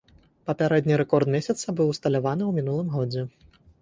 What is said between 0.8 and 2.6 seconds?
рэкорд месяца быў усталяваны ў